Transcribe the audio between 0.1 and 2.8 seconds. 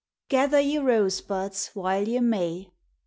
Gatiikr ye rosebuds while ye may.